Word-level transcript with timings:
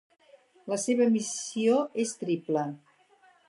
La 0.71 0.79
seva 0.83 1.07
missió 1.17 1.77
és 2.05 2.17
triple. 2.25 2.65